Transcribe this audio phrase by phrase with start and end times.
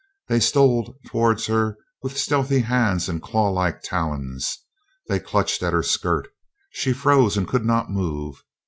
[0.29, 4.57] They stole toward her with stealthy hands and claw like talons.
[5.07, 6.29] They clutched at her skirts.
[6.71, 8.43] She froze and could not move.